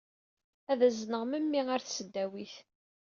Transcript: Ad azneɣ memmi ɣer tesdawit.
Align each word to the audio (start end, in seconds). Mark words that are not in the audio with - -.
Ad 0.71 0.79
azneɣ 0.87 1.23
memmi 1.25 1.61
ɣer 1.67 1.79
tesdawit. 1.81 2.55